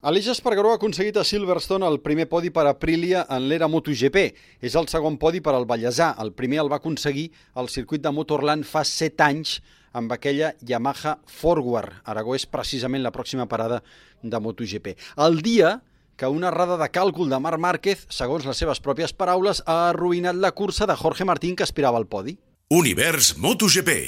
Aleix 0.00 0.30
Espargaró 0.32 0.70
ha 0.72 0.78
aconseguit 0.78 1.18
a 1.20 1.26
Silverstone 1.28 1.84
el 1.84 1.98
primer 2.00 2.24
podi 2.24 2.48
per 2.48 2.62
Aprilia 2.64 3.26
en 3.28 3.50
l'era 3.50 3.66
MotoGP. 3.68 4.22
És 4.64 4.72
el 4.80 4.88
segon 4.88 5.18
podi 5.20 5.42
per 5.44 5.52
al 5.52 5.66
Vallèsà. 5.68 6.14
El 6.24 6.32
primer 6.32 6.62
el 6.62 6.70
va 6.72 6.78
aconseguir 6.80 7.26
al 7.60 7.68
circuit 7.68 8.00
de 8.00 8.12
Motorland 8.16 8.64
fa 8.64 8.80
7 8.80 9.26
anys 9.26 9.58
amb 9.92 10.16
aquella 10.16 10.54
Yamaha 10.64 11.18
Forward. 11.28 12.00
Aragó 12.08 12.32
és 12.32 12.48
precisament 12.48 13.04
la 13.04 13.12
pròxima 13.12 13.44
parada 13.44 13.82
de 14.22 14.40
MotoGP. 14.40 14.96
El 15.20 15.42
dia 15.44 15.82
que 16.16 16.32
una 16.32 16.48
errada 16.48 16.80
de 16.80 16.88
càlcul 16.88 17.28
de 17.28 17.36
Marc 17.36 17.60
Márquez, 17.60 18.08
segons 18.08 18.48
les 18.48 18.56
seves 18.56 18.80
pròpies 18.80 19.12
paraules, 19.12 19.60
ha 19.66 19.90
arruïnat 19.92 20.40
la 20.40 20.56
cursa 20.56 20.88
de 20.88 20.96
Jorge 20.96 21.28
Martín 21.28 21.52
que 21.52 21.68
aspirava 21.68 22.00
al 22.00 22.08
podi. 22.08 22.38
Univers 22.72 23.34
MotoGP. 23.36 23.98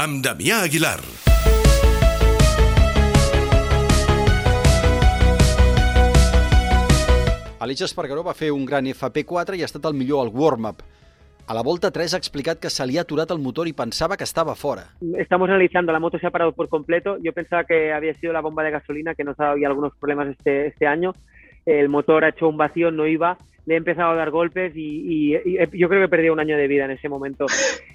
Amb 0.00 0.24
Damià 0.24 0.64
Aguilar. 0.64 1.02
Aleix 7.66 7.82
Espargaró 7.82 8.22
va 8.22 8.34
fer 8.38 8.52
un 8.54 8.64
gran 8.64 8.86
FP4 8.86 9.56
i 9.58 9.62
ha 9.64 9.68
estat 9.68 9.84
el 9.90 9.94
millor 9.98 10.22
al 10.22 10.30
warm-up. 10.32 10.84
A 11.46 11.54
la 11.54 11.62
volta 11.66 11.90
3 11.94 12.14
ha 12.14 12.18
explicat 12.18 12.58
que 12.62 12.70
se 12.70 12.84
li 12.86 12.96
ha 12.98 13.04
el 13.34 13.38
motor 13.42 13.68
i 13.68 13.72
pensava 13.72 14.16
que 14.16 14.24
estava 14.26 14.54
fora. 14.54 14.84
Estamos 15.18 15.48
analizando, 15.48 15.92
la 15.92 16.00
moto 16.00 16.18
se 16.18 16.26
ha 16.26 16.30
parado 16.30 16.52
por 16.52 16.68
completo. 16.68 17.18
Yo 17.22 17.32
pensaba 17.32 17.64
que 17.64 17.92
había 17.92 18.14
sido 18.14 18.32
la 18.32 18.40
bomba 18.40 18.62
de 18.64 18.70
gasolina, 18.72 19.14
que 19.14 19.24
nos 19.24 19.38
había 19.38 19.68
algunos 19.68 19.92
problemas 19.96 20.28
este, 20.28 20.68
este 20.68 20.86
año. 20.86 21.12
El 21.64 21.88
motor 21.88 22.24
ha 22.24 22.30
hecho 22.30 22.48
un 22.48 22.56
vacío, 22.56 22.90
no 22.90 23.06
iba. 23.06 23.36
Le 23.64 23.74
he 23.74 23.76
empezado 23.78 24.10
a 24.12 24.16
dar 24.16 24.30
golpes 24.30 24.72
y, 24.76 25.34
y- 25.34 25.36
y 25.44 25.78
yo 25.78 25.88
creo 25.88 26.02
que 26.02 26.08
perdido 26.08 26.32
un 26.34 26.40
año 26.40 26.56
de 26.56 26.68
vida 26.68 26.84
en 26.84 26.92
ese 26.92 27.08
momento. 27.08 27.46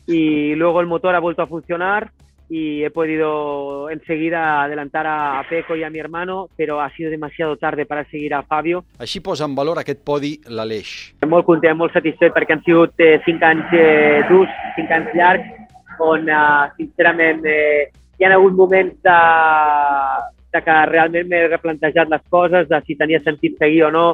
Y 0.08 0.56
luego 0.56 0.82
el 0.82 0.88
motor 0.88 1.16
ha 1.16 1.20
vuelto 1.20 1.42
a 1.44 1.48
funcionar 1.48 2.12
y 2.54 2.84
he 2.84 2.92
podido 2.92 3.90
enseguida 3.90 4.64
adelantar 4.64 5.08
a, 5.08 5.42
Peco 5.50 5.74
y 5.78 5.84
a 5.84 5.90
mi 5.90 6.00
hermano, 6.00 6.50
pero 6.58 6.82
ha 6.82 6.94
sido 6.94 7.10
demasiado 7.10 7.56
tarde 7.56 7.86
para 7.86 8.04
seguir 8.10 8.34
a 8.34 8.44
Fabio. 8.44 8.84
Així 9.00 9.22
posa 9.24 9.48
en 9.48 9.56
valor 9.56 9.80
aquest 9.80 10.02
podi 10.04 10.34
l'Aleix. 10.52 11.14
molt 11.32 11.48
content, 11.48 11.78
molt 11.80 11.96
satisfet 11.96 12.36
perquè 12.36 12.58
han 12.58 12.64
sigut 12.66 13.00
eh, 13.00 13.22
cinc 13.24 13.46
anys 13.48 13.72
eh, 13.72 14.20
durs, 14.28 14.52
cinc 14.76 14.92
anys 14.92 15.16
llargs, 15.16 15.48
on 16.04 16.28
eh, 16.28 16.68
sincerament 16.76 17.48
eh, 17.48 17.88
hi 18.20 18.28
ha 18.28 18.34
hagut 18.36 18.60
moments 18.60 19.00
de, 19.00 19.18
de 20.52 20.64
que 20.68 20.78
realment 20.92 21.32
m'he 21.32 21.46
replantejat 21.48 22.12
les 22.12 22.28
coses, 22.28 22.68
de 22.68 22.84
si 22.84 23.00
tenia 23.00 23.24
sentit 23.24 23.56
seguir 23.64 23.86
o 23.88 23.96
no. 23.96 24.06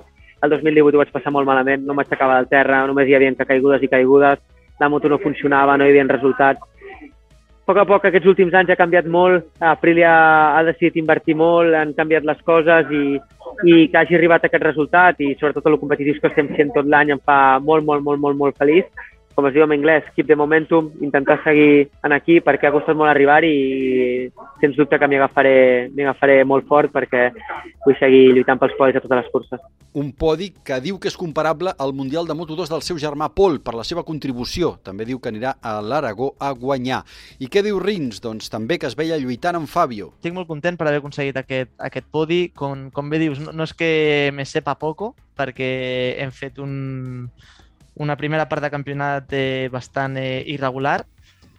El 0.46 0.54
2018 0.54 0.94
ho 0.94 1.02
vaig 1.02 1.10
passar 1.10 1.34
molt 1.34 1.50
malament, 1.50 1.90
no 1.90 1.98
m'aixecava 1.98 2.38
del 2.38 2.54
terra, 2.54 2.86
només 2.86 3.10
hi 3.10 3.18
havia 3.18 3.34
caigudes 3.50 3.82
i 3.82 3.90
caigudes, 3.90 4.46
la 4.78 4.94
moto 4.94 5.10
no 5.10 5.18
funcionava, 5.18 5.74
no 5.74 5.86
hi 5.88 5.90
havia 5.90 6.06
resultats. 6.06 6.77
Poc 7.68 7.82
a 7.82 7.84
poc 7.84 8.06
aquests 8.08 8.30
últims 8.32 8.54
anys 8.56 8.70
ha 8.72 8.78
canviat 8.80 9.08
molt, 9.12 9.44
Aprilia 9.60 10.12
ha 10.56 10.62
decidit 10.64 11.02
invertir 11.02 11.34
molt, 11.36 11.76
han 11.76 11.90
canviat 11.98 12.24
les 12.30 12.40
coses 12.48 12.94
i, 12.96 13.18
i 13.68 13.74
que 13.92 14.00
hagi 14.00 14.16
arribat 14.16 14.46
a 14.46 14.48
aquest 14.48 14.64
resultat 14.64 15.20
i 15.20 15.34
sobretot 15.36 15.68
el 15.68 15.76
competitius 15.82 16.22
que 16.24 16.32
estem 16.32 16.48
sent 16.56 16.72
tot 16.78 16.88
l'any 16.88 17.12
em 17.18 17.20
fa 17.28 17.60
molt, 17.60 17.84
molt, 17.90 18.06
molt, 18.06 18.22
molt, 18.24 18.40
molt 18.40 18.56
feliç. 18.64 18.88
Com 19.38 19.46
es 19.46 19.54
diu 19.54 19.62
en 19.68 19.74
anglès, 19.76 20.06
keep 20.16 20.26
the 20.26 20.36
momentum, 20.36 20.88
intentar 21.06 21.36
seguir 21.44 21.92
en 22.02 22.14
aquí 22.16 22.40
perquè 22.42 22.72
ha 22.72 22.74
costat 22.74 22.98
molt 22.98 23.12
arribar 23.12 23.44
i 23.46 24.32
sens 24.58 24.74
dubte 24.74 24.98
que 24.98 25.06
m'hi 25.06 25.20
agafaré, 25.20 25.58
agafaré 25.94 26.40
molt 26.42 26.66
fort 26.66 26.90
perquè 26.90 27.28
vull 27.84 28.00
seguir 28.00 28.32
lluitant 28.34 28.58
pels 28.58 28.74
podis 28.80 28.98
a 28.98 29.04
totes 29.04 29.20
les 29.22 29.28
curses. 29.36 29.62
Un 29.94 30.10
podi 30.18 30.48
que 30.66 30.80
diu 30.82 30.98
que 30.98 31.12
és 31.12 31.18
comparable 31.22 31.70
al 31.78 31.94
Mundial 31.94 32.26
de 32.26 32.34
Moto2 32.34 32.72
del 32.72 32.82
seu 32.86 32.98
germà 32.98 33.28
Pol 33.30 33.60
per 33.62 33.76
la 33.78 33.86
seva 33.86 34.02
contribució. 34.08 34.72
També 34.82 35.06
diu 35.06 35.22
que 35.22 35.30
anirà 35.30 35.54
a 35.62 35.76
l'Aragó 35.86 36.32
a 36.42 36.50
guanyar. 36.58 37.04
I 37.38 37.52
què 37.54 37.62
diu 37.66 37.78
Rins? 37.78 38.18
Doncs 38.26 38.50
també 38.50 38.80
que 38.82 38.90
es 38.90 38.98
veia 38.98 39.22
lluitant 39.22 39.62
amb 39.62 39.70
Fabio. 39.70 40.10
Estic 40.18 40.34
molt 40.34 40.50
content 40.50 40.82
per 40.82 40.90
haver 40.90 41.04
aconseguit 41.04 41.38
aquest, 41.38 41.76
aquest 41.78 42.10
podi. 42.10 42.42
Com, 42.58 42.90
com 42.90 43.14
bé 43.14 43.22
dius, 43.22 43.38
no, 43.46 43.54
no 43.54 43.70
és 43.70 43.78
que 43.78 44.34
me 44.34 44.50
sepa 44.50 44.80
poco, 44.82 45.14
perquè 45.38 45.70
hem 46.26 46.34
fet 46.34 46.58
un, 46.58 47.30
una 47.98 48.16
primera 48.18 48.48
part 48.50 48.64
de 48.64 48.72
campionat 48.74 49.34
eh, 49.34 49.70
bastant 49.74 50.18
eh, 50.22 50.44
irregular, 50.48 51.06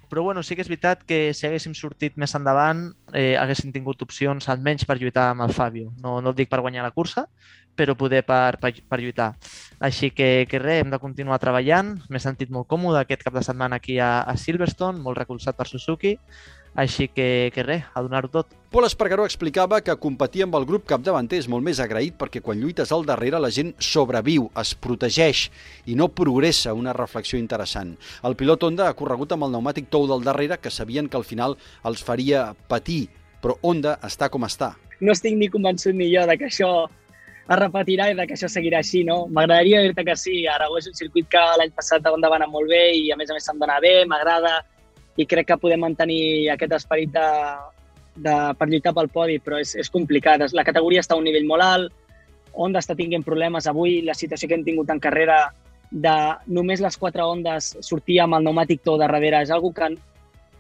però 0.09 0.23
bueno, 0.25 0.43
sí 0.43 0.57
que 0.57 0.65
és 0.65 0.71
veritat 0.71 1.03
que 1.05 1.35
si 1.37 1.47
haguéssim 1.47 1.75
sortit 1.77 2.17
més 2.17 2.33
endavant 2.39 2.87
eh, 3.13 3.37
haguéssim 3.37 3.75
tingut 3.75 4.01
opcions 4.07 4.49
almenys 4.49 4.87
per 4.89 4.97
lluitar 4.97 5.29
amb 5.35 5.45
el 5.45 5.53
Fabio. 5.53 5.93
No, 6.01 6.19
no 6.25 6.33
el 6.33 6.39
dic 6.39 6.49
per 6.49 6.63
guanyar 6.65 6.87
la 6.87 6.95
cursa, 6.97 7.27
però 7.79 7.95
poder 7.99 8.25
per, 8.27 8.59
per, 8.59 8.75
per 8.83 9.01
lluitar. 9.01 9.31
Així 9.79 10.11
que, 10.11 10.47
que 10.51 10.59
res, 10.59 10.83
hem 10.83 10.91
de 10.91 10.99
continuar 10.99 11.39
treballant. 11.43 11.95
M'he 12.11 12.23
sentit 12.23 12.51
molt 12.51 12.67
còmode 12.71 13.05
aquest 13.05 13.23
cap 13.23 13.39
de 13.39 13.47
setmana 13.47 13.79
aquí 13.79 14.01
a, 14.03 14.25
a 14.27 14.35
Silverstone, 14.37 14.99
molt 15.05 15.23
recolzat 15.23 15.57
per 15.57 15.69
Suzuki, 15.71 16.17
així 16.79 17.09
que, 17.09 17.51
que 17.55 17.63
res, 17.65 17.85
a 17.95 18.03
donar-ho 18.05 18.29
tot. 18.31 18.53
Pol 18.71 18.87
Espargaró 18.87 19.25
explicava 19.27 19.81
que 19.83 19.97
competir 19.99 20.45
amb 20.45 20.59
el 20.59 20.67
grup 20.69 20.85
capdavanter 20.91 21.41
és 21.41 21.49
molt 21.51 21.65
més 21.67 21.81
agraït 21.83 22.19
perquè 22.21 22.43
quan 22.45 22.61
lluites 22.61 22.93
al 22.95 23.07
darrere 23.09 23.41
la 23.41 23.51
gent 23.55 23.73
sobreviu, 23.83 24.49
es 24.61 24.75
protegeix 24.79 25.47
i 25.87 25.97
no 25.99 26.11
progressa, 26.13 26.77
una 26.77 26.95
reflexió 26.97 27.41
interessant. 27.41 27.97
El 28.23 28.37
pilot 28.39 28.69
Honda 28.69 28.89
ha 28.89 28.99
corregut 28.99 29.35
amb 29.35 29.49
el 29.49 29.55
pneumàtic 29.55 29.89
tou 29.91 30.07
del 30.11 30.27
darrere 30.27 30.61
que 30.63 30.71
sabien 30.75 31.09
que 31.09 31.19
al 31.19 31.27
final 31.27 31.57
els 31.89 32.05
faria 32.05 32.53
patir, 32.69 33.09
però 33.43 33.59
Honda 33.63 33.99
està 34.05 34.29
com 34.31 34.45
està. 34.45 34.75
no 35.01 35.13
estic 35.15 35.37
ni 35.39 35.47
convençut 35.47 35.95
ni 35.95 36.09
jo 36.11 36.25
de 36.27 36.35
que 36.37 36.49
això 36.51 36.89
es 37.49 37.57
repetirà 37.57 38.11
i 38.11 38.17
de 38.17 38.27
que 38.29 38.37
això 38.37 38.49
seguirà 38.53 38.83
així, 38.83 39.03
no? 39.09 39.23
M'agradaria 39.33 39.81
dir-te 39.85 40.05
que 40.05 40.17
sí, 40.21 40.43
Aragó 40.47 40.79
és 40.81 40.89
un 40.91 40.97
circuit 40.97 41.29
que 41.33 41.45
l'any 41.61 41.73
passat 41.77 42.07
Honda 42.11 42.29
va 42.29 42.37
anar 42.37 42.51
molt 42.53 42.69
bé 42.69 42.83
i 42.99 43.07
a 43.13 43.17
més 43.17 43.31
a 43.31 43.37
més 43.37 43.47
se'm 43.49 43.61
dona 43.61 43.79
bé, 43.81 44.03
m'agrada 44.11 44.59
i 45.17 45.27
crec 45.27 45.49
que 45.49 45.61
podem 45.63 45.81
mantenir 45.81 46.51
aquest 46.53 46.75
esperit 46.77 47.15
de, 47.15 47.29
de, 48.27 48.35
per 48.59 48.69
lluitar 48.69 48.93
pel 48.95 49.09
podi, 49.15 49.39
però 49.41 49.59
és, 49.59 49.73
és 49.81 49.89
complicat. 49.91 50.45
La 50.53 50.67
categoria 50.67 51.01
està 51.01 51.17
a 51.17 51.23
un 51.23 51.25
nivell 51.27 51.49
molt 51.49 51.65
alt, 51.65 51.97
Honda 52.53 52.83
està 52.83 52.97
tinguent 52.99 53.25
problemes 53.25 53.69
avui, 53.71 54.03
la 54.03 54.17
situació 54.19 54.49
que 54.49 54.59
hem 54.59 54.67
tingut 54.67 54.91
en 54.91 55.01
carrera 55.01 55.39
de 55.91 56.15
només 56.53 56.83
les 56.85 56.97
quatre 57.01 57.25
ondes 57.25 57.71
sortir 57.87 58.19
amb 58.21 58.37
el 58.37 58.45
pneumàtic 58.45 58.83
tot 58.85 58.99
de 58.99 59.07
darrere 59.07 59.41
és 59.47 59.53
algo 59.55 59.71
que, 59.73 59.89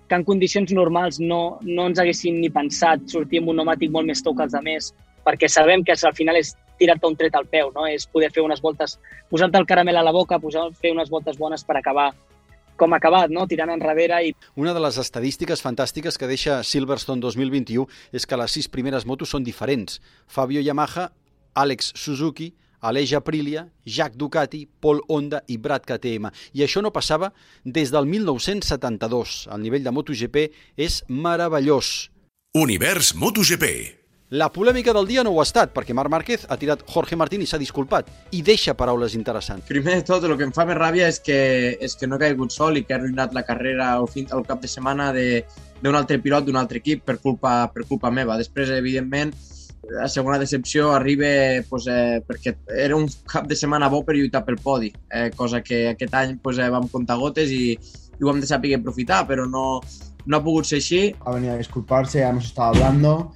que 0.09 0.17
en 0.17 0.25
condicions 0.25 0.73
normals 0.73 1.19
no, 1.21 1.59
no 1.67 1.89
ens 1.91 2.01
haguessin 2.01 2.39
ni 2.41 2.49
pensat 2.55 3.05
sortir 3.13 3.43
amb 3.43 3.53
un 3.53 3.59
pneumàtic 3.59 3.93
molt 3.93 4.09
més 4.09 4.25
tou 4.25 4.37
que 4.37 4.47
els 4.47 4.57
altres, 4.57 4.93
perquè 5.25 5.49
sabem 5.49 5.85
que 5.85 5.97
al 5.97 6.15
final 6.15 6.37
és 6.37 6.55
tirar-te 6.79 7.07
un 7.07 7.17
tret 7.19 7.35
al 7.35 7.47
peu, 7.51 7.73
no? 7.75 7.87
és 7.91 8.07
poder 8.07 8.31
fer 8.35 8.45
unes 8.45 8.63
voltes, 8.63 8.99
posar-te 9.31 9.59
el 9.59 9.67
caramel 9.67 9.99
a 9.99 10.07
la 10.07 10.15
boca, 10.15 10.39
posar, 10.39 10.69
fer 10.79 10.95
unes 10.95 11.11
voltes 11.11 11.39
bones 11.39 11.65
per 11.67 11.77
acabar 11.79 12.13
com 12.79 12.95
ha 12.95 13.01
acabat, 13.03 13.33
no? 13.35 13.49
tirant 13.51 13.73
enrere 13.75 14.21
i 14.23 14.33
Una 14.55 14.73
de 14.73 14.81
les 14.81 14.97
estadístiques 15.03 15.61
fantàstiques 15.65 16.17
que 16.17 16.31
deixa 16.31 16.63
Silverstone 16.63 17.21
2021 17.21 17.89
és 18.15 18.25
que 18.25 18.39
les 18.39 18.55
sis 18.55 18.71
primeres 18.71 19.05
motos 19.05 19.35
són 19.35 19.43
diferents. 19.43 19.99
Fabio 20.27 20.63
Yamaha, 20.63 21.11
Alex 21.59 21.93
Suzuki, 21.99 22.53
Aleix 22.81 23.13
Aprilia, 23.19 23.67
Jacques 23.85 24.17
Ducati, 24.17 24.69
Paul 24.81 25.03
Honda 25.09 25.43
i 25.49 25.59
Brad 25.59 25.83
KTM. 25.83 26.31
I 26.55 26.63
això 26.63 26.83
no 26.85 26.95
passava 26.95 27.33
des 27.65 27.91
del 27.91 28.07
1972. 28.07 29.49
El 29.51 29.67
nivell 29.67 29.83
de 29.83 29.91
MotoGP 29.91 30.45
és 30.79 31.03
meravellós. 31.09 32.13
Univers 32.55 33.17
MotoGP. 33.19 33.98
La 34.31 34.51
polèmica 34.53 34.93
del 34.93 35.07
dia 35.09 35.23
no 35.25 35.31
ho 35.33 35.39
ha 35.41 35.45
estat, 35.47 35.71
perquè 35.73 35.95
Marc 35.97 36.11
Márquez 36.13 36.43
ha 36.53 36.57
tirat 36.61 36.83
Jorge 36.93 37.17
Martín 37.17 37.41
i 37.41 37.47
s'ha 37.49 37.57
disculpat, 37.57 38.11
i 38.37 38.43
deixa 38.45 38.75
paraules 38.77 39.15
interessants. 39.17 39.65
Primer 39.71 39.95
de 39.97 40.03
tot, 40.05 40.25
el 40.29 40.35
que 40.37 40.45
em 40.45 40.53
fa 40.53 40.67
més 40.69 40.77
ràbia 40.77 41.07
és 41.09 41.17
que, 41.25 41.39
és 41.81 41.97
que 41.97 42.07
no 42.07 42.19
he 42.19 42.27
caigut 42.27 42.53
sol 42.53 42.77
i 42.77 42.83
que 42.85 42.93
he 42.93 42.99
arruïnat 42.99 43.33
la 43.33 43.43
carrera 43.49 43.95
o 44.03 44.07
fin, 44.07 44.27
el 44.37 44.45
cap 44.45 44.61
de 44.61 44.69
setmana 44.69 45.15
de- 45.17 45.47
d'un 45.81 45.97
altre 45.97 46.19
pilot 46.21 46.45
d'un 46.45 46.57
altre 46.61 46.83
equip 46.83 47.07
per 47.07 47.17
culpa, 47.25 47.71
per 47.73 47.87
culpa 47.89 48.11
meva. 48.11 48.37
Després, 48.37 48.69
evidentment, 48.77 49.33
la 49.89 50.09
segona 50.13 50.37
decepció 50.39 50.91
arriba 50.93 51.65
pues, 51.71 51.87
eh, 51.89 52.21
perquè 52.29 52.57
era 52.77 52.97
un 52.97 53.09
cap 53.25 53.47
de 53.49 53.57
setmana 53.57 53.89
bo 53.89 54.03
per 54.05 54.15
lluitar 54.19 54.45
pel 54.45 54.59
podi, 54.61 54.93
eh, 55.11 55.31
cosa 55.35 55.63
que 55.63 55.87
aquest 55.95 56.13
any 56.15 56.37
pues, 56.43 56.59
eh, 56.59 56.69
vam 56.69 56.89
comptar 56.93 57.17
gotes 57.17 57.49
i, 57.51 57.73
i 57.73 58.21
ho 58.23 58.29
hem 58.29 58.41
de 58.45 58.47
saber 58.47 58.75
aprofitar, 58.77 59.25
però 59.27 59.49
no, 59.49 59.81
no 60.27 60.37
ha 60.37 60.45
pogut 60.45 60.67
ser 60.67 60.83
així. 60.83 61.15
ha 61.25 61.33
venido 61.33 61.55
a 61.55 61.57
disculparse, 61.57 62.21
hemos 62.21 62.45
estado 62.45 62.75
hablando. 62.75 63.33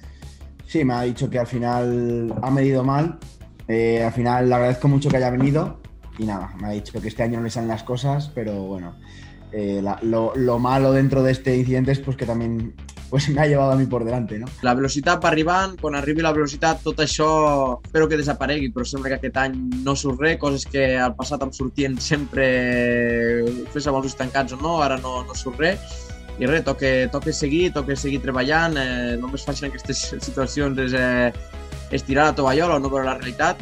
Sí, 0.73 0.83
me 0.83 0.95
ha 0.95 1.03
dicho 1.03 1.29
que 1.29 1.37
al 1.37 1.45
final 1.45 2.33
ha 2.41 2.49
medido 2.49 2.83
mal. 2.83 3.19
Eh, 3.67 4.01
al 4.03 4.11
final 4.11 4.49
le 4.49 4.55
agradezco 4.55 4.87
mucho 4.87 5.07
que 5.07 5.17
haya 5.17 5.29
venido 5.29 5.77
y 6.17 6.25
nada, 6.25 6.51
me 6.59 6.67
ha 6.67 6.71
dicho 6.71 6.99
que 6.99 7.09
este 7.09 7.21
año 7.21 7.37
no 7.37 7.43
le 7.43 7.51
salen 7.51 7.69
las 7.69 7.83
cosas, 7.83 8.31
pero 8.33 8.53
bueno, 8.63 8.95
eh, 9.51 9.81
la- 9.83 9.99
lo, 10.01 10.33
lo 10.35 10.57
malo 10.57 10.91
dentro 10.91 11.21
de 11.21 11.31
este 11.31 11.55
incidente 11.55 11.91
es 11.91 11.99
pues 11.99 12.17
que 12.17 12.25
también 12.25 12.73
pues 13.11 13.29
me 13.29 13.39
ha 13.41 13.45
llevado 13.45 13.73
a 13.73 13.75
mí 13.75 13.85
por 13.85 14.03
delante, 14.03 14.39
no? 14.39 14.47
La 14.63 14.73
velocitat 14.73 15.23
va 15.23 15.29
arribant, 15.29 15.79
quan 15.79 15.93
arribi 15.93 16.23
la 16.25 16.31
velocitat 16.33 16.81
tot 16.81 16.97
això 17.05 17.79
espero 17.85 18.09
que 18.09 18.17
desaparegui, 18.17 18.71
però 18.73 18.83
sembla 18.89 19.09
que 19.13 19.19
aquest 19.21 19.37
any 19.37 19.53
no 19.85 19.93
surt 19.95 20.25
res, 20.25 20.39
coses 20.41 20.65
que 20.65 20.97
al 20.97 21.13
passat 21.13 21.45
em 21.45 21.53
sortien 21.53 21.99
sempre 22.01 22.47
fes 23.69 23.85
amb 23.85 24.01
els 24.01 24.17
ulls 24.17 24.53
o 24.57 24.57
no, 24.57 24.79
ara 24.81 24.97
no, 24.97 25.19
no 25.23 25.35
surt. 25.37 25.61
I 26.39 26.47
res, 26.49 26.63
toca, 26.65 26.87
toca 27.13 27.33
seguir, 27.33 27.71
toca 27.73 27.95
seguir 27.95 28.21
treballant, 28.23 28.77
eh, 28.77 29.13
el 29.13 29.25
més 29.29 29.43
fàcil 29.45 29.67
en 29.67 29.71
aquestes 29.73 30.15
situacions 30.25 30.79
és 30.87 30.93
eh, 30.97 31.31
estirar 31.93 32.31
la 32.31 32.35
tovallola 32.37 32.79
o 32.79 32.79
no 32.81 32.89
veure 32.89 33.05
la 33.05 33.17
realitat. 33.19 33.59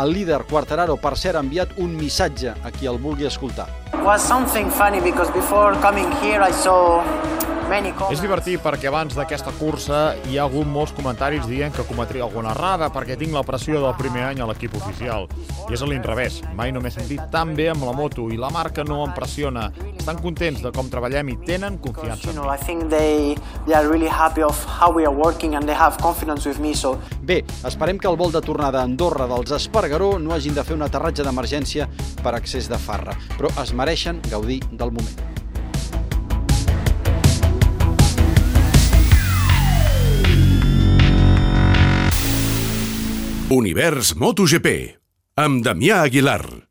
El 0.00 0.12
líder 0.14 0.40
Quartararo, 0.50 0.96
per 0.96 1.16
cert, 1.18 1.36
ha 1.36 1.42
enviat 1.44 1.74
un 1.78 1.94
missatge 1.98 2.54
a 2.64 2.70
qui 2.74 2.86
el 2.90 2.98
vulgui 2.98 3.26
escoltar. 3.26 3.68
was 4.04 4.22
something 4.22 4.70
funny 4.70 5.00
because 5.00 5.30
before 5.32 5.74
coming 5.82 6.10
here 6.22 6.40
I 6.40 6.50
saw 6.52 7.02
many 7.70 7.88
És 7.88 7.94
comments. 7.96 8.20
divertit 8.24 8.62
perquè 8.62 8.88
abans 8.90 9.14
d'aquesta 9.16 9.52
cursa 9.58 10.00
hi 10.28 10.38
ha 10.38 10.44
hagut 10.48 10.66
molts 10.66 10.92
comentaris 10.96 11.46
dient 11.46 11.72
que 11.74 11.84
cometria 11.86 12.24
alguna 12.26 12.50
errada 12.52 12.90
perquè 12.92 13.16
tinc 13.18 13.32
la 13.32 13.44
pressió 13.46 13.80
del 13.80 13.94
primer 13.98 14.24
any 14.26 14.40
a 14.42 14.48
l'equip 14.50 14.74
oficial. 14.76 15.28
I 15.70 15.74
és 15.74 15.82
a 15.82 15.86
l'inrevés. 15.86 16.40
Mai 16.58 16.72
no 16.72 16.82
m'he 16.82 16.90
sentit 16.90 17.22
tan 17.30 17.54
bé 17.54 17.68
amb 17.70 17.86
la 17.86 17.94
moto 17.94 18.26
i 18.30 18.36
la 18.36 18.50
marca 18.50 18.82
no 18.84 19.04
em 19.06 19.14
pressiona. 19.14 19.70
Estan 19.96 20.18
contents 20.18 20.62
de 20.64 20.72
com 20.74 20.90
treballem 20.90 21.28
i 21.30 21.36
tenen 21.46 21.78
confiança. 21.78 22.26
You 22.26 22.34
know, 22.34 22.50
I 22.52 22.58
think 22.58 22.90
they 22.90 23.36
they 23.66 23.74
are 23.74 23.86
really 23.88 24.10
happy 24.10 24.42
of 24.42 24.58
how 24.66 24.90
we 24.92 25.06
are 25.06 25.14
working 25.14 25.54
and 25.54 25.66
they 25.66 25.76
have 25.76 25.96
confidence 26.02 26.48
with 26.48 26.58
me. 26.58 26.74
So 26.74 26.98
Bé, 27.22 27.44
esperem 27.64 27.98
que 27.98 28.08
el 28.08 28.16
vol 28.16 28.32
de 28.32 28.40
tornada 28.42 28.80
a 28.80 28.82
Andorra 28.82 29.28
dels 29.30 29.52
Espargaró 29.52 30.18
no 30.18 30.34
hagin 30.34 30.54
de 30.54 30.64
fer 30.64 30.74
un 30.74 30.82
aterratge 30.82 31.22
d'emergència 31.22 31.88
per 32.24 32.34
excés 32.34 32.68
de 32.68 32.78
farra, 32.78 33.14
però 33.38 33.52
es 33.62 33.72
mereixen 33.72 34.20
gaudir 34.30 34.60
del 34.72 34.90
moment. 34.90 35.29
Univers 43.50 44.12
MotoGP, 44.14 44.68
amb 45.42 45.64
Damià 45.66 46.04
Aguilar. 46.06 46.68